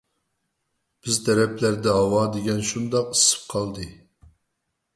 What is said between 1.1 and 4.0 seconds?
تەرەپلەردە ھاۋا دېگەن شۇنداق ئىسسىپ قالدى.